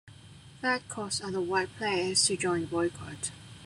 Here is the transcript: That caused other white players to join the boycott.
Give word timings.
That 0.61 0.89
caused 0.89 1.21
other 1.21 1.39
white 1.41 1.69
players 1.77 2.25
to 2.25 2.35
join 2.35 2.61
the 2.61 2.65
boycott. 2.65 3.29